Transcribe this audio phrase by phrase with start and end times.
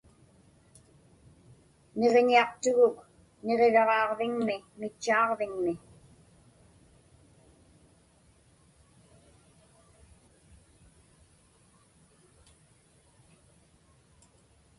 [1.99, 2.97] Niġiñiaqtuguk
[3.45, 5.73] niġiraġaaġviŋmi mitchaaġviŋmi.